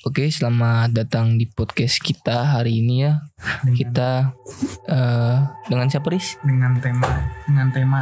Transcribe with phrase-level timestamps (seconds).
[0.00, 3.20] Oke, selamat datang di podcast kita hari ini ya.
[3.60, 4.10] dengan, Kita
[4.88, 5.36] eh
[5.68, 6.40] dengan siapa Riz?
[6.40, 7.04] dengan tema
[7.44, 8.00] dengan tema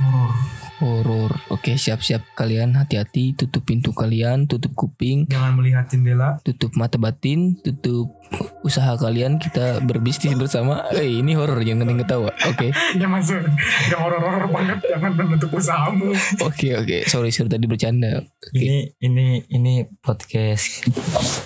[0.00, 0.55] horor.
[0.76, 1.32] Horor.
[1.48, 6.36] Oke, siap-siap kalian hati-hati, tutup pintu kalian, tutup kuping, Jangan melihat jendela.
[6.44, 8.12] tutup mata batin, tutup
[8.60, 9.38] usaha kalian.
[9.38, 10.84] Kita berbisnis bersama.
[10.92, 12.30] Eh, ini horor jangan penting ketawa.
[12.44, 12.68] Oke.
[13.00, 13.40] Ya masuk.
[13.88, 14.78] Yang horor-horor banget.
[14.84, 16.12] Jangan menutup usahamu.
[16.42, 16.98] Oke, oke.
[17.06, 18.20] Sorry, sorry tadi bercanda.
[18.20, 18.56] Oke.
[18.56, 20.84] Ini ini ini podcast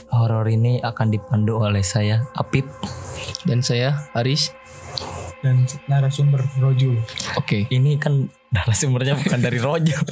[0.09, 2.67] horor ini akan dipandu oleh saya Apip.
[3.45, 4.51] Dan saya Aris.
[5.41, 6.93] Dan narasumber Rojo.
[7.41, 7.65] Oke.
[7.73, 9.97] Ini kan narasumbernya bukan dari Rojo.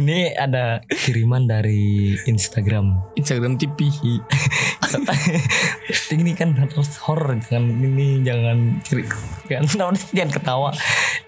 [0.00, 3.14] ini ada kiriman dari Instagram.
[3.18, 3.90] Instagram TV.
[6.14, 9.04] ini kan harus horor jangan ini jangan ciri
[9.48, 10.70] jangan jangan ketawa.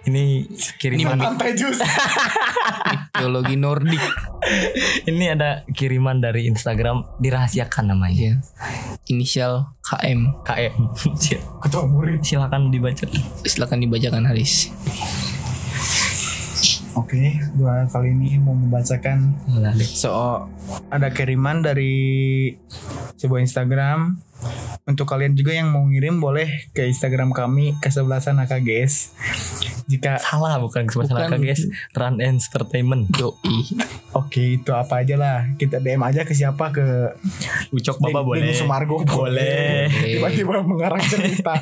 [0.09, 0.49] Ini
[0.81, 1.79] kiriman Pantai jus.
[3.19, 4.01] Teologi Nordik.
[5.05, 8.17] ini ada kiriman dari Instagram dirahasiakan namanya.
[8.17, 8.35] Ya.
[9.13, 10.45] Inisial KM.
[10.49, 10.75] KM.
[11.61, 12.25] Ketua murid.
[12.25, 13.05] Silakan dibaca.
[13.45, 14.73] Silakan dibacakan Haris.
[16.99, 19.39] Oke, dua kali ini mau membacakan
[19.87, 20.51] so
[20.91, 22.51] ada kiriman dari
[23.15, 24.19] sebuah Instagram.
[24.89, 29.13] Untuk kalian juga yang mau ngirim boleh ke Instagram kami kesebelasan AKGS.
[29.89, 31.43] Jika Salah bukan masalah Bukan.
[31.43, 31.65] guys.
[31.93, 33.09] Run Entertainment.
[33.11, 33.67] Doi.
[34.15, 37.15] Oke itu apa aja lah kita DM aja ke siapa ke
[37.73, 38.55] Ucok Baba Den- boleh.
[38.55, 39.91] Sumargo Boleh.
[39.91, 41.57] tiba-tiba mengarang cerita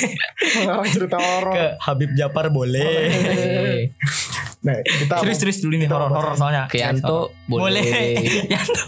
[0.62, 3.10] mengarang cerita horor Ke Habib Japar boleh.
[3.10, 3.80] Eh,
[4.64, 6.64] nah kita Serius serius dulu nih horor horor soalnya.
[6.72, 7.84] Yanto boleh.
[7.84, 7.84] Boleh.
[8.52, 8.84] Yanto.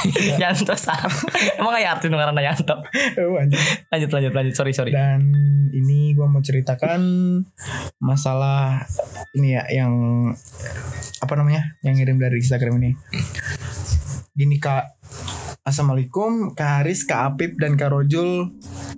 [0.42, 1.08] Yanto sama.
[1.56, 2.76] Emang kayak arti karena Yanto.
[3.24, 3.60] Oh, anjing.
[3.88, 4.54] Lanjut lanjut lanjut.
[4.54, 4.92] Sorry sorry.
[4.92, 5.24] dan
[5.72, 7.00] ini gua mau ceritakan
[8.02, 8.84] masalah
[9.38, 9.92] ini ya yang
[11.20, 12.90] apa namanya yang ngirim dari Instagram ini
[14.34, 14.98] gini kak
[15.60, 18.48] Assalamualaikum Kak Haris, Kak Apip, dan Kak Rojul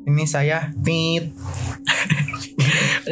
[0.06, 1.34] Ini saya Tit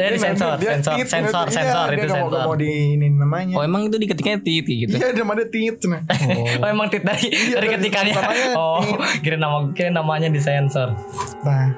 [0.00, 2.46] Dari sensor Dia sensor Tit, sensor iya, sensor dia itu nggak mau- sensor.
[2.48, 4.94] mau di ini namanya Oh emang itu diketiknya tit gitu.
[4.96, 6.00] Iya namanya Tit nah.
[6.64, 7.68] Oh emang tit dari Iya, dari
[8.16, 8.80] namanya Oh
[9.20, 10.96] kira nama kira namanya disensor.
[11.40, 11.72] Nah,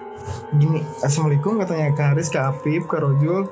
[0.55, 3.47] gini, assalamualaikum katanya Kak Haris, Kak Apip, Kak Rojul.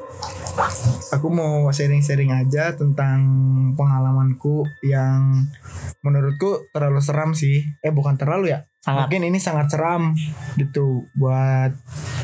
[1.11, 3.19] Aku mau sharing-sharing aja tentang
[3.75, 5.47] pengalamanku yang
[6.03, 7.63] menurutku terlalu seram sih.
[7.81, 8.70] Eh bukan terlalu ya.
[8.81, 9.13] Sangat.
[9.13, 10.17] Mungkin ini sangat seram
[10.57, 11.77] gitu buat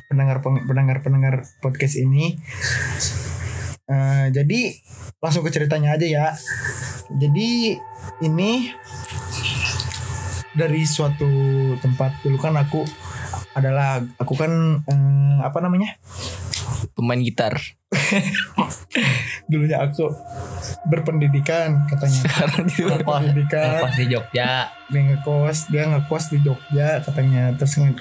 [0.08, 2.40] pendengar pendengar pendengar podcast ini.
[3.86, 4.60] Eh, jadi
[5.20, 6.26] langsung ke ceritanya aja ya.
[7.12, 7.76] Jadi
[8.24, 8.72] ini
[10.56, 11.28] dari suatu
[11.84, 12.82] tempat dulu kan aku
[13.52, 16.00] adalah aku kan eh, apa namanya
[16.96, 17.56] Pemain gitar.
[19.48, 20.10] dulunya aku
[20.84, 24.50] berpendidikan katanya Sekarang dia Ngekos berpendidikan ngekos di Jogja.
[24.86, 27.98] dia ngekos dia ngekos di Jogja katanya terus nge-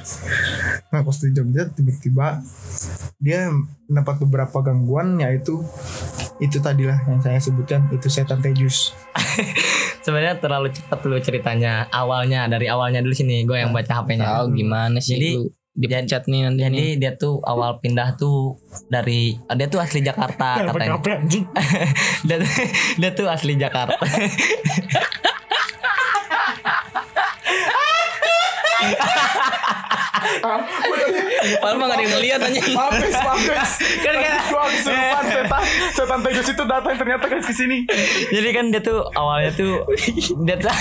[0.90, 2.28] ngekos di Jogja tiba-tiba
[3.18, 3.50] dia
[3.86, 5.62] mendapat beberapa gangguan yaitu
[6.38, 8.94] itu tadilah yang saya sebutkan itu setan tejus
[10.06, 11.90] Sebenarnya terlalu cepat dulu ceritanya.
[11.90, 14.38] Awalnya dari awalnya dulu sini gue yang baca HP-nya.
[14.38, 16.68] tahu gimana sih Jadi- lu dipecat nih nanti nih.
[16.72, 18.56] Jadi dia tuh awal pindah tuh
[18.88, 20.96] dari dia tuh asli Jakarta katanya.
[22.28, 22.56] dia, tuh-
[22.96, 24.06] dia tuh asli Jakarta.
[31.62, 32.60] Padahal mah gak ada yang ngeliat aja.
[32.72, 33.72] Mampus, mampus.
[34.02, 34.34] Kan kan.
[34.46, 35.64] Gua kesurupan setan,
[35.94, 37.78] setan itu datang ternyata guys ke sini.
[38.30, 39.84] Jadi kan dia tuh awalnya tuh
[40.44, 40.72] dia tuh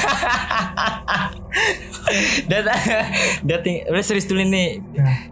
[2.49, 2.83] dia tuh-
[3.45, 4.81] dia ting udah serius dulu nih.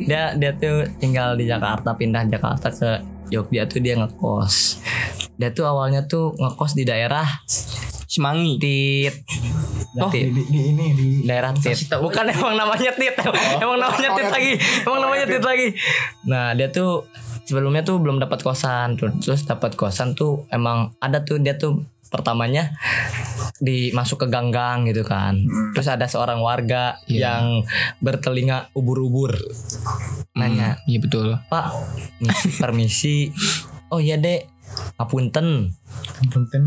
[0.01, 2.91] Dia dia tuh tinggal di Jakarta pindah Jakarta ke
[3.29, 4.85] Jogja tuh dia ngekos.
[5.37, 7.25] Dia tuh awalnya tuh ngekos di daerah
[8.13, 8.61] Semangi.
[8.61, 9.25] Tit.
[9.93, 10.25] Di, Tit.
[10.29, 11.89] di, di ini di daerah tit.
[11.89, 13.17] Bukan emang namanya tit.
[13.57, 14.53] Emang namanya tit lagi.
[14.85, 15.69] Emang namanya tit lagi.
[16.29, 17.09] Nah dia tuh
[17.43, 21.81] sebelumnya tuh belum dapat kosan Terus- terus dapat kosan tuh emang ada tuh dia tuh
[22.07, 22.77] pertamanya
[23.57, 25.41] di masuk ke ganggang gitu kan.
[25.73, 27.41] Terus ada seorang warga Iya.
[27.41, 27.45] yang
[27.99, 29.33] bertelinga ubur-ubur.
[30.33, 31.29] Nanya Hmm, Iya betul.
[31.49, 31.73] pak
[32.19, 33.17] misi permisi.
[33.89, 34.52] Oh iya dek
[34.97, 35.73] ngapunten
[36.31, 36.65] Punten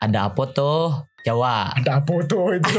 [0.00, 1.76] ada apa tuh Jawa.
[1.76, 2.76] Ada apa tuh itu?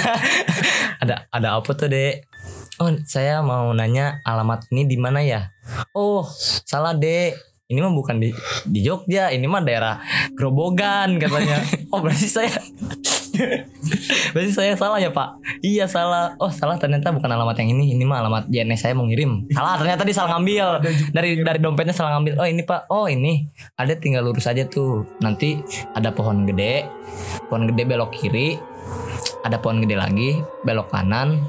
[1.00, 2.28] Ada ada apa tuh dek?
[2.76, 5.48] Oh saya mau nanya alamat ini di mana ya?
[5.96, 6.24] Oh
[6.64, 7.36] salah dek.
[7.70, 8.34] Ini mah bukan di
[8.66, 10.00] di Jogja ini mah daerah
[10.36, 11.60] Grobogan katanya.
[11.92, 12.54] Oh berarti saya
[14.34, 15.40] Berarti saya salah ya pak?
[15.64, 16.36] Iya salah.
[16.38, 16.76] Oh salah.
[16.76, 17.94] Ternyata bukan alamat yang ini.
[17.96, 19.48] Ini mah alamat JNS saya mau ngirim.
[19.50, 19.80] Salah.
[19.80, 20.66] Ternyata dia salah ngambil.
[21.10, 22.40] Dari dari dompetnya salah ngambil.
[22.40, 22.86] Oh ini pak.
[22.92, 23.48] Oh ini.
[23.76, 25.06] Ada tinggal lurus aja tuh.
[25.24, 25.60] Nanti
[25.96, 26.86] ada pohon gede.
[27.48, 28.58] Pohon gede belok kiri.
[29.42, 30.40] Ada pohon gede lagi.
[30.62, 31.40] Belok kanan.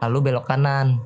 [0.00, 1.00] Lalu belok kanan.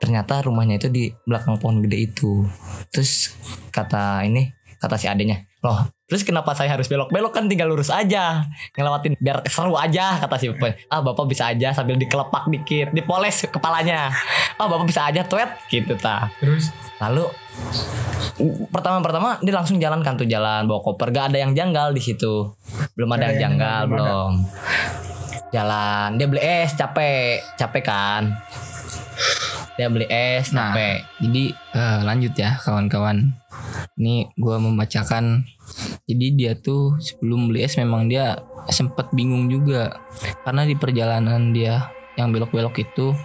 [0.00, 2.46] Ternyata rumahnya itu di belakang pohon gede itu.
[2.88, 3.36] Terus
[3.70, 7.30] kata ini Kata si adenya Loh Terus kenapa saya harus belok-belok?
[7.30, 8.42] Kan tinggal lurus aja.
[8.74, 13.46] Ngelewatin biar seru aja kata si bapak Ah bapak bisa aja sambil dikelepak dikit Dipoles
[13.46, 14.10] kepalanya.
[14.58, 16.26] Ah bapak bisa aja tweet gitu ta.
[16.42, 16.74] Terus?
[16.98, 17.30] Lalu
[18.74, 21.14] pertama-pertama dia langsung jalan kan tuh jalan bawa koper.
[21.14, 22.58] Gak ada yang janggal di situ.
[22.98, 24.30] Belum ada yang yang janggal belum.
[25.54, 27.38] Jalan dia beli es capek.
[27.54, 28.34] Capek kan
[29.78, 30.74] dia beli es Nah.
[31.18, 33.34] Jadi eh, lanjut ya kawan-kawan.
[34.00, 35.44] Ini gua membacakan.
[36.06, 38.38] Jadi dia tuh sebelum beli es memang dia
[38.70, 39.98] sempat bingung juga
[40.44, 43.16] karena di perjalanan dia yang belok-belok itu.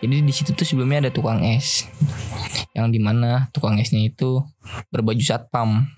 [0.00, 1.84] Jadi di situ tuh sebelumnya ada tukang es.
[2.72, 4.40] Yang di mana tukang esnya itu
[4.88, 5.90] berbaju satpam.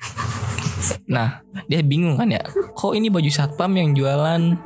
[1.06, 2.42] Nah, dia bingung kan ya,
[2.74, 4.58] kok ini baju satpam yang jualan?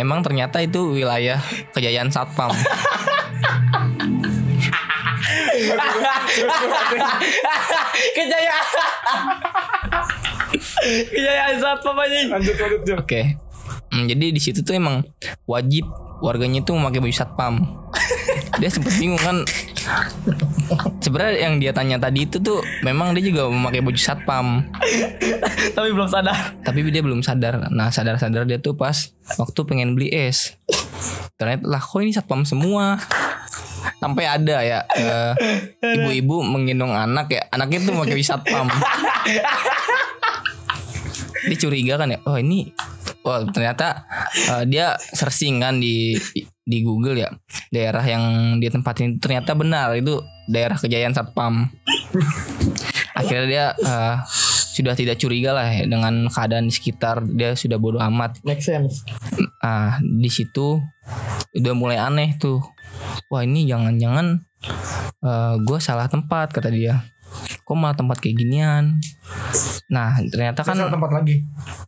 [0.00, 1.36] Emang ternyata itu wilayah
[1.76, 2.54] kejayaan satpam.
[8.16, 8.66] kejayaan
[11.14, 12.98] kejayaan saat papanya lanjut lanjut.
[13.00, 13.22] Oke.
[13.86, 15.06] Hmm, jadi di situ tuh emang
[15.46, 15.86] wajib
[16.20, 17.64] warganya tuh memakai baju satpam.
[18.60, 19.46] dia sempet bingung kan.
[20.98, 24.66] Sebenarnya yang dia tanya tadi itu tuh memang dia juga memakai baju satpam,
[25.78, 27.70] tapi belum sadar tapi dia belum sadar.
[27.70, 30.58] Nah, sadar-sadar dia tuh pas waktu pengen beli es.
[31.38, 32.98] Ternyata lah kok ini satpam semua.
[33.96, 35.32] Sampai ada ya eh,
[35.80, 38.68] ibu-ibu menggendong anak ya, anaknya tuh pakai satpam.
[41.46, 42.74] dia curiga kan ya oh ini
[43.22, 44.02] wah ternyata
[44.34, 46.18] eh, dia searching kan di
[46.66, 47.30] di Google ya.
[47.70, 50.18] Daerah yang dia tempatin ternyata benar itu
[50.50, 51.66] daerah kejayaan satpam
[53.16, 54.16] akhirnya dia eh,
[54.76, 58.44] sudah tidak curiga lah ya dengan keadaan di sekitar dia sudah bodoh amat.
[58.44, 59.08] Make sense.
[59.64, 60.84] Ah di situ
[61.56, 62.60] udah mulai aneh tuh.
[63.32, 64.44] Wah ini jangan-jangan
[65.64, 67.08] gue salah tempat kata dia.
[67.66, 69.00] Kok malah tempat kayak ginian?
[69.90, 71.42] Nah ternyata kan kan tempat lagi.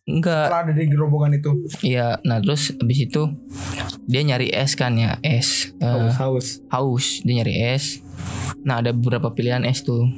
[0.09, 0.51] Enggak.
[0.51, 1.51] Setelah ada di gerobongan itu.
[1.87, 3.23] Iya, nah terus abis itu
[4.09, 6.65] dia nyari es kan ya, es eh, haus.
[6.73, 8.03] haus, dia nyari es.
[8.67, 10.11] Nah ada beberapa pilihan es tuh.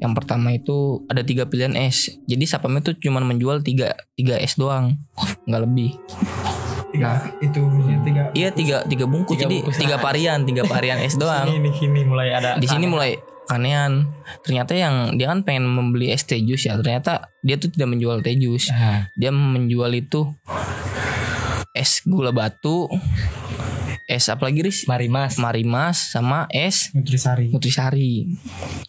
[0.00, 2.08] Yang pertama itu ada tiga pilihan es.
[2.24, 4.96] Jadi sapamnya tuh cuma menjual tiga tiga es doang,
[5.48, 5.92] nggak lebih.
[6.90, 9.76] tiga itu maksudnya tiga Iya tiga tiga bungkus, Tiga jadi bungkus.
[9.78, 11.46] tiga varian, tiga varian es doang.
[11.46, 13.14] ini sini mulai ada Di sini mulai
[13.46, 14.10] kanean.
[14.42, 16.74] Ternyata yang dia kan pengen membeli es teh jus ya.
[16.74, 18.72] Ternyata dia tuh tidak menjual teh jus.
[19.14, 20.26] dia menjual itu
[21.70, 22.90] es gula batu
[24.04, 28.26] es apa lagi ris mari mas marimas sama es nutrisari nutrisari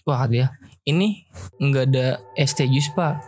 [0.02, 0.50] wah dia
[0.82, 1.30] ini
[1.62, 3.22] nggak ada teh jus pak.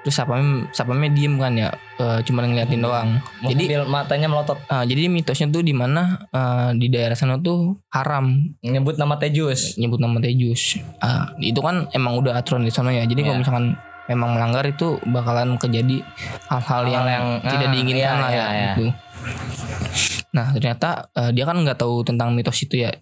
[0.00, 1.68] Terus sapamnya sapamnya diem kan ya?
[2.00, 3.20] Eh, cuma ngeliatin doang.
[3.44, 4.56] Jadi jadi matanya melotot.
[4.64, 6.16] Eh, jadi mitosnya tuh di mana?
[6.32, 8.40] Eh, di daerah sana tuh haram.
[8.64, 9.76] Nyebut nama teh jus.
[9.76, 10.80] Nyebut nama teh jus.
[11.04, 13.04] Ah, itu kan emang udah aturan di sana ya.
[13.04, 13.42] Jadi kalau Iya.
[13.44, 13.66] misalkan
[14.08, 16.00] memang melanggar itu bakalan kejadi
[16.48, 18.72] hal-hal yang, yang- tidak ah, diinginkan iya, lah ya iya, iya.
[18.72, 18.86] gitu
[20.28, 22.92] nah ternyata eh, dia kan nggak tahu tentang mitos itu ya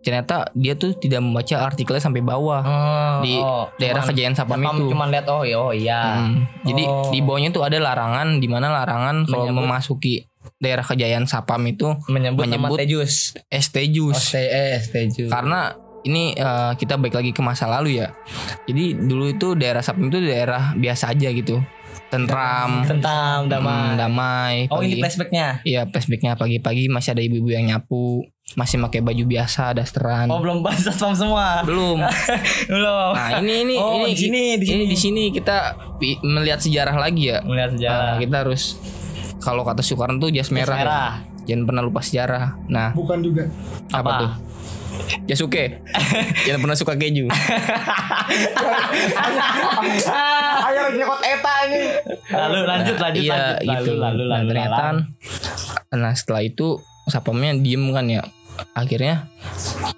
[0.00, 4.58] ternyata dia tuh tidak membaca artikelnya sampai bawah Oh, Di oh, daerah cuman- kejayaan sapam
[4.58, 4.84] Sapam itu.
[4.90, 7.08] cuman lihat oh iya oh iya Hmm, jadi Oh.
[7.08, 10.26] di bawahnya tuh ada larangan di mana larangan kalau memasuki
[10.58, 14.20] daerah kejayaan sapam itu menyebut, menyebut teh jus es teh oh, jus
[15.30, 18.12] karena ini eh, kita balik lagi ke masa lalu ya.
[18.68, 21.64] Jadi dulu itu daerah Sapim itu daerah biasa aja gitu.
[22.06, 24.54] Tentram, tentang damai hmm, damai.
[24.68, 28.22] oh ini pagi- flashbacknya Iya, flashbacknya pagi-pagi masih ada ibu-ibu yang nyapu,
[28.54, 30.28] masih pakai baju biasa, dasteran.
[30.28, 31.98] oh belum bahas satpam semua Belum.
[32.70, 34.84] belum Nah, ini ini Oh, ini di sini, di ini sini.
[34.86, 35.56] di sini kita
[36.22, 37.42] melihat sejarah lagi ya.
[37.42, 38.62] melihat Nah, sejarah kita harus
[39.38, 40.76] kalau kata Soekarno tuh jas merah.
[40.76, 41.12] merah.
[41.44, 42.56] Jangan pernah lupa sejarah.
[42.66, 43.44] Nah, bukan juga
[43.90, 44.12] apa, Apa?
[44.18, 44.32] tuh?
[45.24, 45.80] Jasuke.
[46.44, 47.26] Jangan pernah suka keju.
[50.64, 51.80] ayo nyekot eta ini.
[52.30, 53.84] Lalu lanjut lanjut iya lanjut.
[53.84, 53.92] Gitu.
[53.94, 55.02] lalu lalu lalu ternyata lalu.
[55.94, 56.66] nah setelah itu
[57.06, 58.22] sapamnya diem kan ya.
[58.70, 59.26] Akhirnya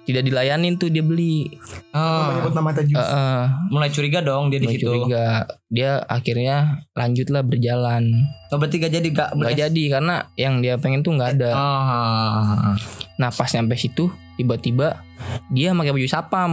[0.01, 1.45] tidak dilayanin tuh dia beli.
[1.93, 4.89] Oh, nama teh jus Eh, eh, mulai curiga dong dia di mulai situ.
[4.89, 5.45] curiga.
[5.69, 6.57] Dia akhirnya
[6.97, 8.25] lanjutlah berjalan.
[8.49, 11.51] Oh, berarti gak jadi gak nggak jadi karena yang dia pengen tuh nggak ada.
[11.53, 12.73] Oh.
[13.17, 15.01] Nah pas nyampe situ tiba-tiba
[15.49, 16.51] dia pakai baju sapam.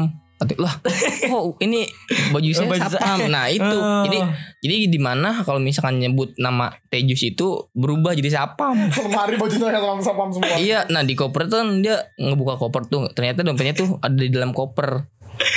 [0.56, 1.88] Lah kok ini
[2.28, 3.64] baju saya Baju saya- sapam nah itu.
[3.64, 4.04] Oh.
[4.04, 4.18] jadi
[4.60, 8.76] jadi di mana kalau misalkan nyebut nama Tejus itu berubah jadi sapam?
[9.08, 10.58] Lemari bajunya yang sapam semua.
[10.58, 13.08] iya nah di koper tuh kan dia ngebuka koper tuh.
[13.10, 15.13] Ternyata dompetnya tuh ada di dalam koper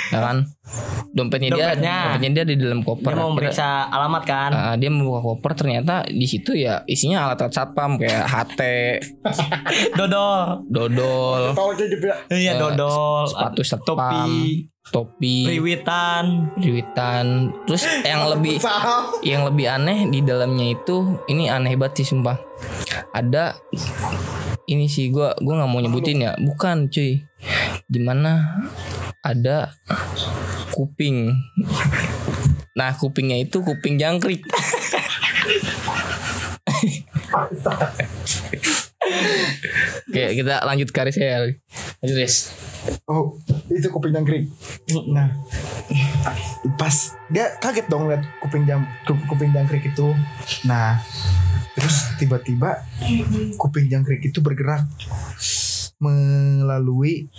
[0.07, 0.37] ya kan
[1.09, 1.97] dompetnya, dia Dompetnya.
[2.03, 4.51] dompetnya dia di dalam koper Dia mau Akhirnya- meriksa alamat kan.
[4.51, 8.61] Ah, dia membuka koper ternyata di situ ya isinya alat-alat satpam kayak HT,
[9.97, 10.61] Dodol.
[10.67, 12.15] dodol, gitu ya.
[12.27, 13.25] Iya Eh, dodol.
[13.25, 16.51] sepatu satpam, topi, topi, priwitan.
[16.53, 17.25] Priwitan.
[17.65, 18.55] Terus yang lebih
[19.23, 22.37] yang lebih aneh di dalamnya itu ini aneh banget sih sumpah.
[23.09, 23.57] Ada
[24.65, 26.31] ini sih gua gua nggak mau nyebutin ya.
[26.35, 27.23] Bukan cuy.
[27.85, 28.59] Di mana
[29.21, 29.73] ada
[30.71, 31.33] kuping.
[32.77, 34.45] Nah kupingnya itu kuping jangkrik.
[40.11, 41.47] Kayak kita lanjut karis ya.
[42.01, 42.51] Lanjut Riz.
[43.07, 43.35] Oh,
[43.67, 44.47] itu kuping jangkrik.
[45.11, 45.27] Nah,
[46.79, 46.95] pas
[47.27, 50.15] dia kaget dong lihat kuping jam ku- kuping jangkrik itu.
[50.63, 50.99] Nah,
[51.75, 52.83] terus tiba-tiba
[53.59, 54.87] kuping jangkrik itu bergerak
[55.97, 57.29] melalui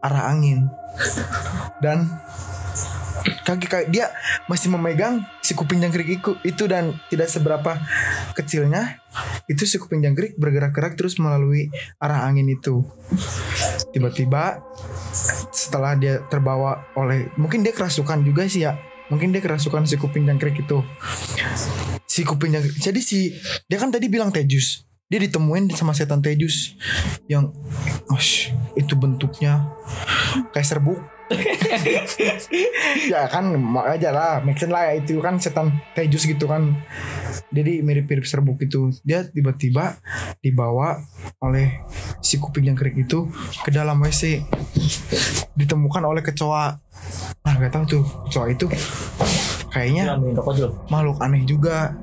[0.00, 0.68] arah angin.
[1.80, 2.08] Dan
[3.44, 4.12] kaki kayak dia
[4.48, 7.80] masih memegang si kuping jangkrik itu, itu dan tidak seberapa
[8.36, 9.00] kecilnya
[9.48, 11.68] itu si kuping jangkrik bergerak-gerak terus melalui
[12.00, 12.84] arah angin itu.
[13.92, 14.64] Tiba-tiba
[15.52, 18.74] setelah dia terbawa oleh mungkin dia kerasukan juga sih ya
[19.12, 20.80] mungkin dia kerasukan si kuping jangkrik itu.
[22.04, 23.32] Si kuping jangkrik jadi si
[23.68, 26.74] dia kan tadi bilang tejus dia ditemuin sama setan tejus
[27.30, 27.54] yang
[28.10, 29.70] osh, itu bentuknya
[30.50, 30.98] kayak serbuk.
[33.08, 33.54] Ya kan
[33.86, 36.82] aja lah make sense lah ya itu kan setan tejus gitu kan.
[37.54, 38.90] Jadi mirip-mirip serbuk itu.
[39.06, 40.02] Dia tiba-tiba
[40.42, 40.98] dibawa
[41.38, 41.86] oleh
[42.18, 43.30] si kuping jangkrik itu
[43.62, 44.42] ke dalam WC
[45.54, 46.74] ditemukan oleh kecoa.
[47.46, 48.66] Nah gak tahu tuh kecoa itu
[49.70, 50.18] kayaknya
[50.90, 51.94] makhluk aneh juga.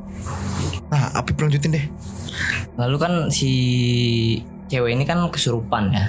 [0.88, 1.86] Nah api lanjutin deh
[2.80, 3.52] Lalu kan si
[4.72, 6.08] cewek ini kan kesurupan ya.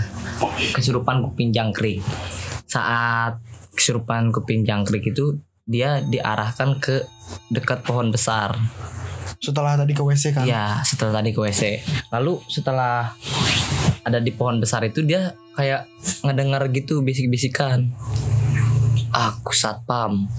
[0.76, 1.98] Kesurupan kuping jangkrik.
[2.66, 3.42] Saat
[3.74, 7.06] kesurupan kuping jangkrik itu dia diarahkan ke
[7.50, 8.54] dekat pohon besar.
[9.42, 11.82] setelah tadi ke WC kan Iya, setelah tadi ke WC.
[12.14, 13.10] Lalu setelah
[14.06, 15.90] ada di pohon besar itu dia kayak
[16.22, 17.90] ngedengar gitu bisik-bisikan.
[19.10, 20.30] Aku satpam,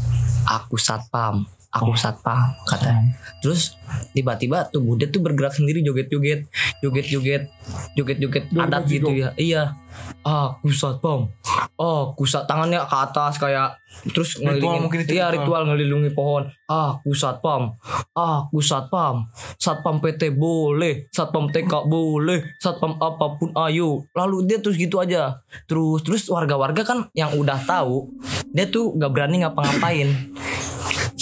[0.48, 3.10] aku satpam, aku satpam katanya.
[3.42, 3.75] Terus
[4.13, 6.46] tiba-tiba tubuh dia tuh bergerak sendiri joget-joget,
[6.86, 7.50] joget-joget,
[7.98, 9.34] joget-joget adat gitu ya.
[9.36, 9.74] Iya.
[10.22, 11.34] Aku satpam.
[11.74, 15.63] Aku sat tangannya ke atas kayak terus ngelilingin mungkin itu iya ritual.
[15.63, 17.77] ritual ngelilungi pohon aku satpam
[18.18, 19.30] aku satpam
[19.62, 25.38] satpam PT boleh satpam TK boleh satpam apa pun ayo lalu dia terus gitu aja
[25.70, 28.10] terus terus warga-warga kan yang udah tahu
[28.51, 30.10] dia tuh gak berani ngapa-ngapain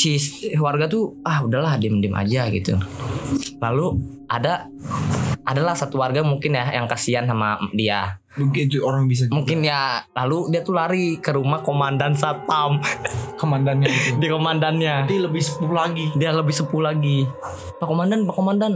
[0.02, 0.18] si
[0.58, 2.82] warga tuh ah udahlah diem-diem aja gitu.
[3.62, 4.66] Lalu ada
[5.46, 8.18] adalah satu warga mungkin ya yang kasihan sama dia.
[8.32, 12.82] Mungkin itu orang bisa mungkin ya lalu dia tuh lari ke rumah komandan satpam.
[13.38, 15.06] Komandannya itu di komandannya.
[15.06, 16.10] Nanti lebih sepuluh lagi.
[16.18, 17.28] Dia lebih sepuh lagi.
[17.78, 18.74] Pak komandan pak komandan.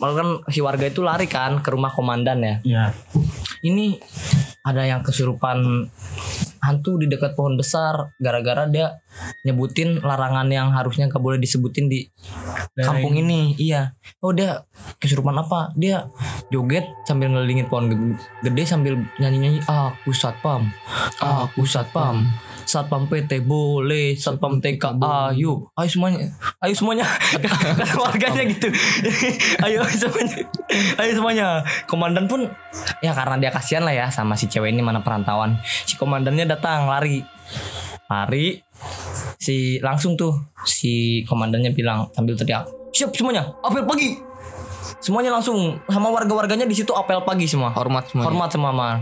[0.00, 2.54] Malah kan si warga itu lari kan ke rumah komandan ya.
[2.64, 2.84] Ya
[3.62, 3.98] ini
[4.62, 5.88] ada yang kesurupan
[6.60, 8.98] hantu di dekat pohon besar gara-gara dia
[9.42, 12.06] nyebutin larangan yang harusnya gak boleh disebutin di
[12.76, 13.54] kampung ini.
[13.56, 13.94] iya.
[14.18, 14.62] Oh dia
[14.96, 15.70] kesurupan apa?
[15.74, 16.06] Dia
[16.48, 20.70] joget sambil ngelilingin pohon ge- gede sambil nyanyi-nyanyi aku satpam
[21.18, 22.26] aku satpam
[22.68, 27.06] satpam PT boleh satpam TK ayo ayo semuanya ayo semuanya.
[28.02, 28.68] Warganya gitu.
[29.64, 30.36] Ayo semuanya.
[30.98, 31.46] Ayo semuanya.
[31.86, 32.50] Komandan pun
[32.98, 35.58] ya karena dia kasihan lah ya sama si cewek ini mana perantauan.
[35.62, 37.22] Si komandannya datang lari.
[38.10, 38.58] Lari.
[39.38, 40.34] Si langsung tuh
[40.66, 44.18] si komandannya bilang sambil teriak siap semuanya apel pagi.
[44.98, 47.70] Semuanya langsung sama warga-warganya di situ apel pagi semua.
[47.70, 48.26] Hormat semuanya.
[48.26, 48.98] hormat man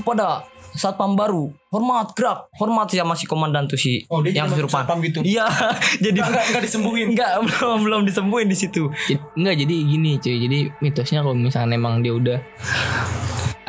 [0.00, 0.46] kepada
[0.78, 5.02] satpam baru hormat gerak hormat sama si komandan tuh si Oh, dia yang kesurupan satpam
[5.02, 5.18] gitu?
[5.20, 5.44] iya
[6.04, 7.08] jadi Nggak- nggak- nggak disembuhin?
[7.12, 8.86] nggak belum belum disembuhin di situ
[9.34, 12.38] Enggak jadi gini cuy Jadi mitosnya kalau misalnya emang dia udah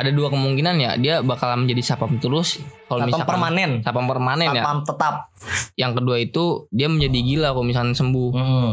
[0.00, 2.64] Ada dua kemungkinan ya Dia bakal menjadi sapam terus.
[2.88, 3.70] Kalau misalkan permanen.
[3.84, 4.64] Sapam permanen ya.
[4.64, 5.14] Satpam tetap.
[5.76, 8.30] Yang kedua itu Dia menjadi gila kalau misalnya sembuh.
[8.32, 8.72] Hmm.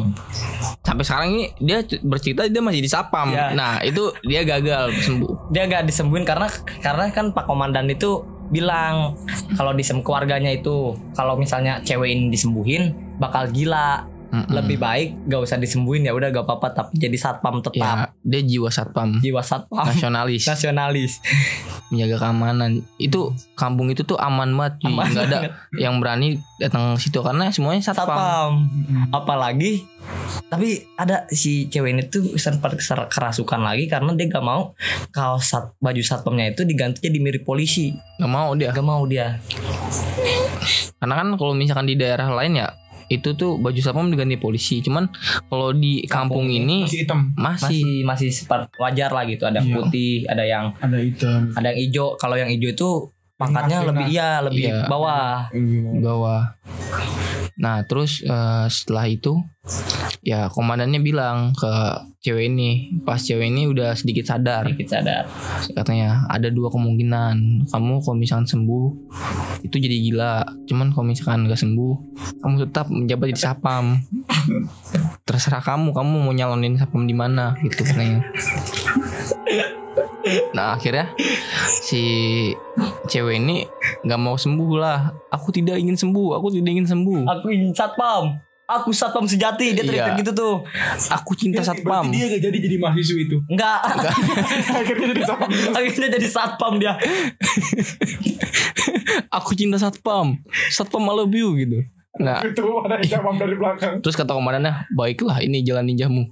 [0.81, 3.51] Sampai sekarang ini Dia bercerita dia masih di sapam Ya.
[3.51, 5.51] Nah itu dia gagal sembuh.
[5.51, 6.47] Dia gak disembuhin karena
[6.79, 9.19] karena kan pak komandan itu bilang
[9.59, 14.51] kalau disem keluarganya itu kalau misalnya cewek ini disembuhin bakal gila Mm-mm.
[14.51, 17.79] lebih baik gak usah disembuhin ya udah gak apa-apa tapi jadi satpam tetap.
[17.79, 17.91] Ya
[18.27, 19.23] dia jiwa satpam.
[19.23, 19.87] Jiwa satpam.
[19.87, 20.43] Nasionalis.
[20.51, 21.23] Nasionalis.
[21.87, 22.83] Menjaga keamanan.
[22.99, 24.83] Itu kampung itu tuh aman banget.
[24.83, 25.39] Aman nggak ada
[25.79, 28.51] yang berani datang ke situ karena semuanya satpam, satpam.
[29.15, 29.87] Apalagi
[30.47, 32.75] tapi ada si cewek ini tuh sempat
[33.11, 34.71] kerasukan lagi karena dia gak mau
[35.11, 37.91] kaos sat, baju satpamnya itu diganti jadi mirip polisi.
[38.19, 38.69] Nggak mau dia.
[38.71, 39.39] Gak mau dia.
[40.97, 42.67] Karena kan kalau misalkan di daerah lain ya
[43.07, 45.07] itu tuh baju satpam diganti polisi cuman
[45.45, 47.19] kalau di kampung, Kampung ini Masih hitam.
[47.33, 48.31] masih, masih masih
[48.77, 49.73] wajar lah gitu ada Iya.
[49.73, 51.41] putih ada yang Ada hitam.
[51.51, 52.89] ada yang hijau kalau yang hijau itu
[53.35, 54.85] pangkatnya lebih iya lebih Iya.
[54.85, 55.47] bawah
[55.97, 56.41] bawah
[57.57, 59.41] nah terus eh, setelah itu
[60.21, 61.73] ya komandannya bilang ke
[62.27, 64.67] cewek ini pas cewek ini udah sedikit sadar.
[64.67, 65.23] Sedikit sadar.
[65.71, 67.67] Katanya ada dua kemungkinan.
[67.71, 68.85] Kamu kalau misalkan sembuh
[69.63, 70.43] itu jadi gila.
[70.67, 71.93] Cuman kalau misalkan nggak sembuh
[72.43, 73.85] kamu tetap menjabat di sapam.
[75.27, 78.23] Terserah kamu kamu mau nyalonin sapam di mana gitu katanya
[80.51, 81.11] nah akhirnya
[81.63, 82.01] si
[83.05, 83.65] cewek ini
[84.01, 84.99] nggak mau sembuh lah.
[85.29, 87.23] Aku tidak ingin sembuh aku tidak ingin sembuh.
[87.29, 88.37] Aku ingin satpam.
[88.67, 90.19] Aku satpam sejati dia teriak Iya.
[90.19, 90.55] gitu tuh.
[91.09, 92.11] Aku cinta satpam.
[92.11, 93.37] Berarti dia gak jadi jadi mahasiswa itu.
[93.47, 93.79] enggak
[94.83, 95.49] Akhirnya jadi satpam.
[95.71, 96.93] akhirnya jadi satpam dia.
[99.31, 100.35] Aku cinta satpam.
[100.69, 101.79] Satpam I love you gitu
[102.17, 103.93] nah itu ada yang satpam dari belakang.
[104.01, 106.25] terus kata komandannya baiklah ini jalan ninjamu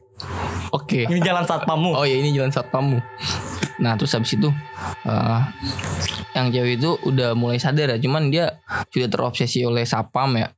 [0.74, 3.00] oke ini jalan satpammu Oh ya ini jalan satpammu.
[3.80, 4.48] Nah terus habis itu
[5.04, 5.42] eh,
[6.36, 8.60] yang cewek itu udah mulai sadar ya, cuman dia
[8.92, 10.51] sudah terobsesi oleh satpam ya.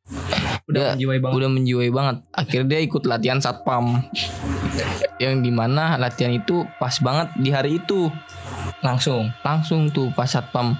[0.67, 2.15] Udah Dia menjiwai banget udah menjiwai banget.
[2.35, 4.03] Akhirnya dia ikut latihan satpam.
[5.17, 8.11] Yang di mana latihan itu pas banget di hari itu
[8.83, 10.77] langsung langsung tuh pas satpam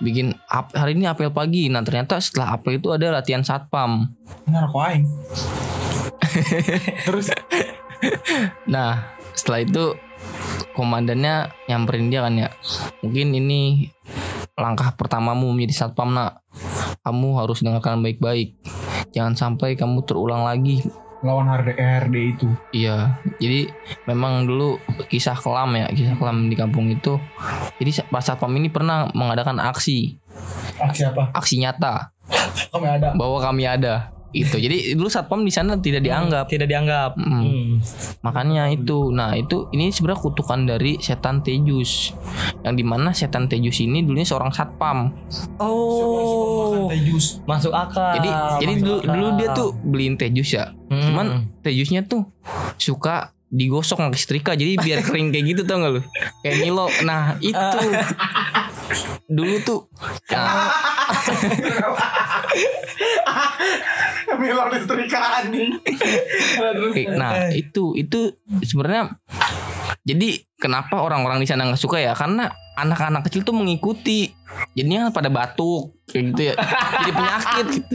[0.00, 0.34] bikin
[0.72, 1.68] hari ini apel pagi.
[1.68, 4.08] Nah ternyata setelah apel itu ada latihan satpam.
[4.48, 5.04] Narko aing.
[7.06, 7.28] Terus
[8.64, 9.04] Nah
[9.36, 9.84] setelah itu
[10.72, 12.48] komandannya nyamperin dia kan ya
[13.00, 13.88] mungkin ini
[14.56, 16.44] langkah pertamamu menjadi satpam nak
[17.04, 18.56] kamu harus dengarkan baik-baik
[19.10, 20.82] jangan sampai kamu terulang lagi
[21.24, 22.48] lawan HRD HRD itu.
[22.70, 23.72] iya jadi
[24.04, 24.76] memang dulu
[25.08, 27.16] kisah kelam ya kisah kelam di kampung itu
[27.80, 30.20] jadi pas satpam ini pernah mengadakan aksi
[30.76, 31.32] Aksi apa?
[31.32, 32.12] aksi nyata
[32.72, 33.16] Kami ada.
[33.16, 36.50] bahwa kami ada itu jadi dulu satpam di sana tidak dianggap.
[36.50, 37.14] tidak dianggap.
[37.16, 37.30] Mm.
[37.30, 37.70] Hmm.
[38.20, 42.12] Makanya itu, nah itu ini sebenarnya kutukan dari setan Tejus,
[42.66, 45.14] yang di mana setan Tejus ini dulunya seorang satpam.
[45.62, 46.86] oh.
[46.86, 47.42] Teh jus.
[47.48, 48.30] masuk akal jadi
[48.62, 49.12] jadi masuk dulu akal.
[49.14, 51.02] dulu dia tuh beliin Tejus ya, Hmm.
[51.02, 51.26] cuman
[51.66, 52.30] Tejusnya tuh
[52.78, 56.02] suka digosok pakai setrika jadi biar kering kayak gitu tau gak lu?
[56.42, 56.86] Kayak Milo.
[57.06, 57.78] Nah itu.
[59.26, 59.80] Dulu tuh
[60.30, 60.70] nah,
[64.36, 65.70] Milan istrika anjing.
[67.14, 68.20] Nah itu itu
[68.62, 69.16] sebenarnya
[70.06, 72.12] jadi kenapa orang-orang di sana nggak suka ya?
[72.12, 74.30] Karena anak-anak kecil tuh mengikuti
[74.76, 76.54] jadinya pada batuk kayak gitu ya.
[77.00, 77.94] Jadi penyakit gitu.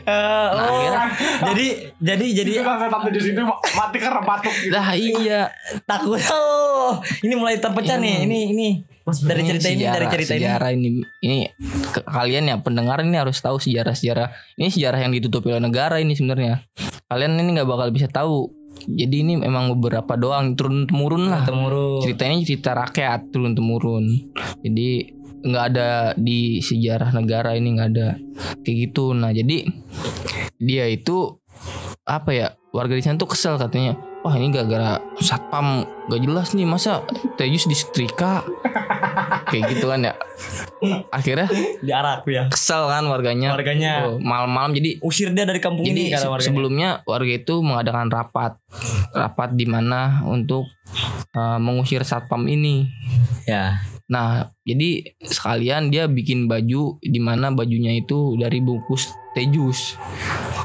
[0.00, 1.10] Eh, Nah, oh, akhirnya-
[1.46, 1.66] jadi
[2.02, 2.50] jadi jadi.
[2.56, 4.72] Jadi kan setan teh jus itu mati karena batuk gitu.
[4.74, 5.42] Lah iya.
[5.84, 6.18] Takut.
[6.32, 8.26] Oh ini mulai terpecah nih.
[8.26, 8.68] Ini ini
[9.04, 10.42] dari cerita ini dari Sejarah- cerita ini.
[10.44, 10.88] sejarah ini.
[11.20, 11.38] Ini
[11.90, 14.28] ke- kalian ya pendengar ini harus tahu sejarah-sejarah.
[14.54, 16.62] Ini sejarah yang ditutupi oleh negara ini sebenarnya.
[17.06, 18.52] Kalian ini nggak bakal bisa tahu.
[18.80, 21.42] Jadi ini memang beberapa doang turun temurun lah.
[21.44, 24.04] Temurun ceritanya cerita rakyat turun temurun.
[24.62, 24.88] Jadi
[25.40, 28.08] nggak ada di sejarah negara ini nggak ada
[28.62, 29.12] kayak gitu.
[29.12, 29.64] Nah jadi
[30.56, 31.40] dia itu
[32.04, 36.68] apa ya warga di sana tuh kesel katanya wah ini gara-gara satpam gak jelas nih
[36.68, 37.04] masa
[37.40, 38.44] Tejus disetrika
[39.48, 40.14] kayak gitu kan ya.
[41.12, 41.48] Akhirnya
[41.80, 42.48] diarak ya.
[42.52, 43.52] kesel kan warganya.
[43.56, 43.92] Warganya.
[44.06, 46.46] Oh, malam-malam jadi usir dia dari kampung jadi ini se- warganya.
[46.46, 48.56] sebelumnya warga itu mengadakan rapat.
[49.12, 50.68] Rapat di mana untuk
[51.36, 52.88] uh, mengusir satpam ini.
[53.48, 53.80] Ya.
[54.10, 59.94] Nah, jadi sekalian dia bikin baju di mana bajunya itu dari bungkus tejus.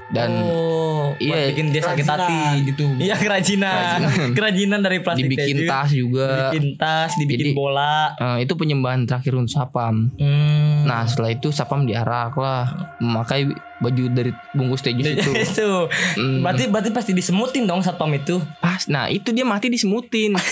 [0.06, 2.38] Dan oh iya, bikin dia sakit hati
[2.68, 2.86] gitu.
[2.96, 4.30] iya kerajinan Kerajinan.
[4.32, 5.68] kerajinan dari plastik dibikin tejus.
[5.68, 6.28] tas juga.
[6.30, 10.14] dibikin tas dibikin Jadi- bola Eh, itu penyembahan terakhir untuk sapam.
[10.14, 10.86] hmm.
[10.86, 15.32] Nah, setelah itu sapam diarak lah memakai baju dari bungkus tejus itu.
[15.44, 15.70] itu
[16.16, 18.86] Hmm, berarti berarti pasti disemutin dong satpam itu pas.
[18.86, 20.38] Nah, itu dia mati disemutin.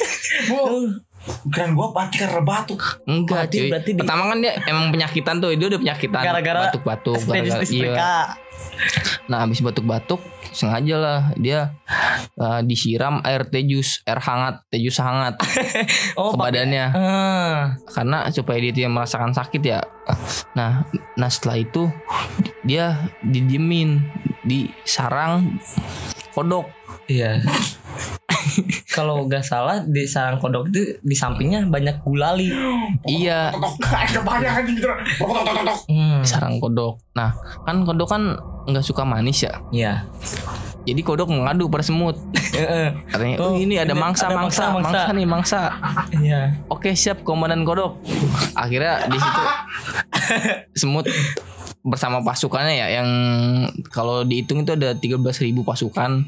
[1.47, 2.79] Keren gua mati karena batuk.
[3.03, 3.67] Enggak, cuy.
[3.67, 6.21] berarti di- Pertama kan dia emang penyakitan tuh, dia udah penyakitan.
[6.21, 8.35] gara-gara batuk-batuk, gara-gara iya.
[9.25, 10.19] Nah habis batuk-batuk
[10.51, 11.73] sengaja lah dia
[12.35, 15.33] uh, disiram air tejus, air hangat, tejus hangat
[16.19, 17.73] oh ke badannya Ah.
[17.89, 19.79] karena supaya dia tidak merasakan sakit ya.
[20.53, 21.89] Nah, nah setelah itu
[22.61, 24.03] dia didiemin
[24.43, 25.57] di sarang
[26.31, 26.67] kodok.
[27.07, 27.41] Iya.
[28.89, 32.49] Kalau nggak salah di sarang kodok itu di sampingnya banyak gulali.
[33.03, 33.51] Iya,
[35.87, 36.21] Hmm.
[36.23, 36.99] sarang kodok.
[37.13, 38.23] Nah, kan kodok kan
[38.65, 39.53] nggak suka manis ya.
[39.69, 39.93] Iya.
[40.83, 42.19] Jadi kodok mengadu pada semut.
[43.07, 45.61] Katanya, oh, Oh, ini ada mangsa, ada mangsa, mangsa, mangsa, mangsa." nih mangsa.
[46.19, 46.41] Iya.
[46.67, 48.03] Oke siap komandan kodok.
[48.53, 49.41] Akhirnya di situ
[50.75, 51.07] semut
[51.83, 53.09] bersama pasukannya ya yang
[53.91, 55.19] kalau dihitung itu ada 13.000
[55.63, 56.23] pasukan.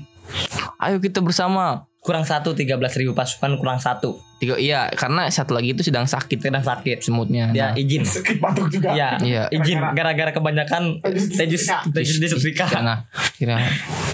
[0.80, 1.88] Ayo kita bersama.
[2.06, 4.22] Kurang satu tiga belas ribu pasukan kurang satu.
[4.38, 7.02] Tiga iya karena satu lagi itu sedang sakit Sedang sakit.
[7.02, 7.50] semutnya.
[7.50, 8.06] Dia Nah, izin.
[8.16, 8.94] Sakit batuk juga.
[8.94, 9.18] Iya.
[9.18, 9.44] Iya.
[9.50, 12.70] Izin gara-gara kebanyakan tejus tejus disetrika.
[12.78, 13.58] Nah, kira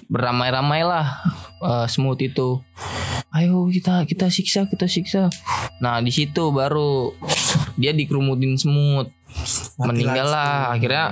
[0.08, 1.06] beramai-ramailah
[1.60, 2.64] eh, semut itu.
[3.32, 5.28] Ayo kita kita siksa kita siksa.
[5.80, 7.12] Nah di situ baru
[7.76, 9.12] dia dikerumutin semut.
[9.80, 11.06] Meninggal lah akhirnya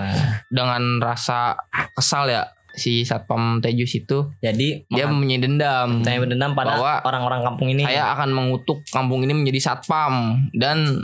[0.48, 1.56] dengan rasa
[1.96, 2.44] kesal ya
[2.80, 6.00] si satpam Tejus itu Jadi dia punya dendam.
[6.02, 7.84] saya berdendam pada Bahwa orang-orang kampung ini.
[7.84, 11.04] Saya akan mengutuk kampung ini menjadi satpam dan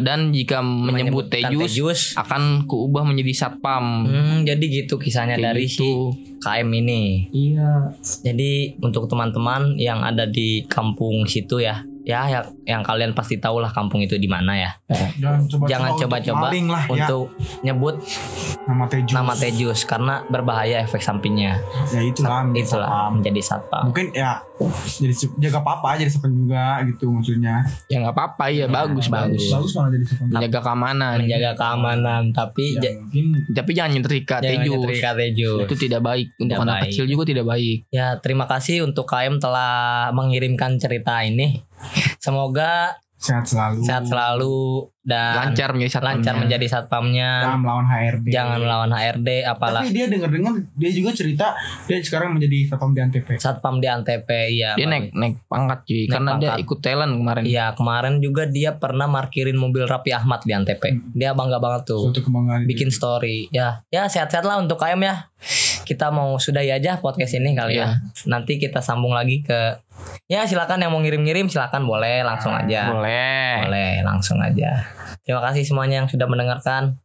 [0.00, 2.00] dan jika menyebut Tejus, Tejus.
[2.16, 4.08] akan kuubah menjadi satpam.
[4.08, 5.76] Hmm, jadi gitu kisahnya Kayak dari gitu.
[5.76, 5.88] si
[6.40, 7.02] KM ini.
[7.30, 7.92] Iya.
[8.24, 13.58] Jadi untuk teman-teman yang ada di kampung situ ya, ya yang, yang kalian pasti tahu
[13.58, 14.70] lah kampung itu di mana ya.
[15.18, 16.90] Jangan coba Jangan coba-coba lah ya.
[17.02, 17.98] untuk nyebut
[18.62, 19.10] Nama Tejus.
[19.12, 21.58] nama Tejus karena berbahaya efek sampingnya.
[21.88, 22.42] Ya itulah.
[22.44, 23.10] menjadi Itulah satpam.
[23.12, 23.82] menjadi satpam.
[23.84, 24.30] Mungkin ya
[24.96, 27.66] jadi jaga papa jadi satpam juga gitu maksudnya.
[27.86, 29.42] Ya nggak apa-apa ya, bagus bagus.
[29.42, 29.44] bagus.
[29.50, 30.26] Bagus malah jadi satpam.
[30.30, 31.14] Menjaga keamanan.
[31.18, 34.74] Menjaga keamanan tapi Ya, mungkin Tapi jangan nyetrika jangan Tejus.
[34.76, 35.58] nyetrika Tejus.
[35.62, 36.84] Itu tidak baik untuk Tidak anak baik.
[36.86, 37.76] kecil juga tidak baik.
[37.88, 39.74] Ya terima kasih untuk KM telah
[40.12, 41.62] mengirimkan cerita ini.
[42.18, 43.80] Semoga sehat selalu.
[43.80, 46.12] sehat selalu dan Lancar menjadi satpamnya.
[46.20, 47.30] lancar menjadi satpamnya.
[47.40, 48.26] Jangan melawan HRD.
[48.28, 51.46] Jangan melawan HRD apalagi Tapi dia denger-dengar dia juga cerita
[51.88, 53.28] dia sekarang menjadi satpam di Antv.
[53.40, 54.76] satpam di Antv iya.
[54.76, 56.64] Dia naik naik pangkat cuy Naik karena dia pangkat.
[56.68, 57.42] ikut talent kemarin.
[57.48, 60.82] Iya kemarin juga dia pernah markirin mobil Rapi Ahmad di Antv.
[61.16, 62.12] Dia bangga banget tuh.
[62.12, 62.68] Suatu kebanggaan.
[62.68, 63.48] Bikin story.
[63.48, 65.32] Ya, ya sehat-sehat lah untuk KM ya.
[65.86, 68.02] Kita mau sudahi aja podcast ini kali ya.
[68.26, 69.78] Nanti kita sambung lagi ke
[70.26, 72.90] Ya silakan yang mau ngirim-ngirim silakan boleh langsung aja.
[72.90, 73.62] Boleh.
[73.64, 74.82] Boleh langsung aja.
[75.22, 76.98] Terima kasih semuanya yang sudah mendengarkan.